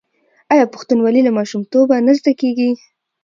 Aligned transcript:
آیا 0.53 0.65
پښتونولي 0.73 1.21
له 1.23 1.31
ماشومتوبه 1.37 1.95
نه 2.07 2.13
زده 2.19 2.33
کیږي؟ 2.41 2.69